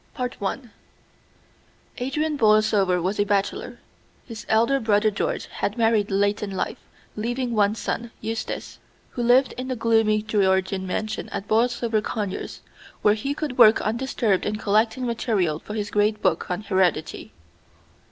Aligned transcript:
I 0.17 0.27
Adrian 1.99 2.35
Borlsover 2.35 2.99
was 2.99 3.19
a 3.19 3.23
bachelor. 3.23 3.77
His 4.25 4.47
elder 4.49 4.79
brother 4.79 5.11
George 5.11 5.45
had 5.45 5.77
married 5.77 6.09
late 6.09 6.41
in 6.41 6.49
life, 6.49 6.79
leaving 7.15 7.53
one 7.53 7.75
son, 7.75 8.09
Eustace, 8.19 8.79
who 9.11 9.21
lived 9.21 9.51
in 9.59 9.67
the 9.67 9.75
gloomy 9.75 10.23
Georgian 10.23 10.87
mansion 10.87 11.29
at 11.29 11.47
Borlsover 11.47 12.01
Conyers, 12.01 12.61
where 13.03 13.13
he 13.13 13.35
could 13.35 13.59
work 13.59 13.79
undisturbed 13.79 14.43
in 14.47 14.55
collecting 14.55 15.05
material 15.05 15.59
for 15.59 15.75
his 15.75 15.91
great 15.91 16.19
book 16.19 16.49
on 16.49 16.61
heredity. 16.63 17.31